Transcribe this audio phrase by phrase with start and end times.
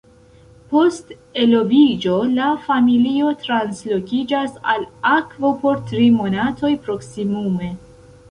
[0.69, 7.69] Post eloviĝo la familio translokiĝas al akvo por tri monatoj proksimume.